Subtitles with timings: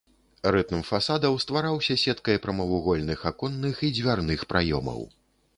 [0.53, 4.99] Рытм фасадаў ствараўся сеткай прамавугольных аконных і дзвярных праёмаў.